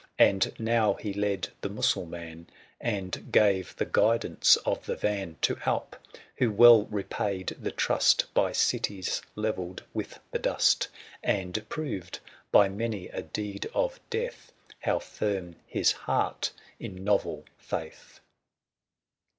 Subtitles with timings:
[0.01, 2.47] „»^M And now he led the Mussulman,
[2.97, 5.95] ''And gave the guidance of the van To Alp,
[6.37, 12.17] who well repaid the trust 1 10 By cities levelled with the dust;,/ And proved,
[12.51, 18.21] by many a deed of death, i^^i\ ^| How firm his heart in novel faith.